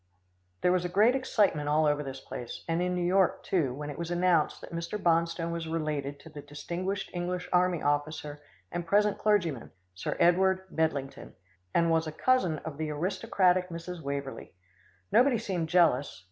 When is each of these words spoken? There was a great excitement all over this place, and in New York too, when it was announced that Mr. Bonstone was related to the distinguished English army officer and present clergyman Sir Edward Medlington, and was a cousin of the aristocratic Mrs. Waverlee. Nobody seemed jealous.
There 0.61 0.71
was 0.71 0.83
a 0.83 0.89
great 0.89 1.13
excitement 1.13 1.69
all 1.69 1.85
over 1.85 2.01
this 2.01 2.19
place, 2.19 2.63
and 2.67 2.81
in 2.81 2.95
New 2.95 3.05
York 3.05 3.43
too, 3.43 3.71
when 3.71 3.91
it 3.91 3.99
was 3.99 4.09
announced 4.09 4.59
that 4.61 4.73
Mr. 4.73 4.97
Bonstone 4.97 5.51
was 5.51 5.67
related 5.67 6.19
to 6.21 6.29
the 6.29 6.41
distinguished 6.41 7.11
English 7.13 7.47
army 7.53 7.83
officer 7.83 8.41
and 8.71 8.87
present 8.87 9.19
clergyman 9.19 9.69
Sir 9.93 10.17
Edward 10.19 10.65
Medlington, 10.71 11.33
and 11.71 11.91
was 11.91 12.07
a 12.07 12.11
cousin 12.11 12.57
of 12.65 12.79
the 12.79 12.89
aristocratic 12.89 13.69
Mrs. 13.69 14.01
Waverlee. 14.01 14.53
Nobody 15.11 15.37
seemed 15.37 15.69
jealous. 15.69 16.19